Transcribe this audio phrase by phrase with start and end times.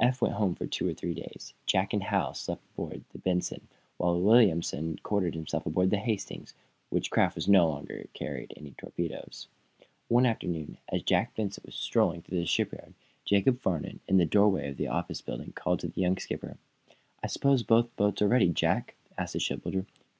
[0.00, 1.54] Eph went home for two or three days.
[1.64, 6.54] Jack and Hal slept on board the "Benson," while Williamson quartered himself aboard the "Hastings,"
[6.90, 9.46] which craft no longer carried any torpedoes.
[10.08, 12.94] One afternoon, as Jack Benson was strolling through the shipyard,
[13.24, 16.58] Jacob Farnum, in the doorway of the office building, called to the young skipper.
[17.22, 19.86] "I suppose both boats are ready, Jack?" asked the shipbuilder.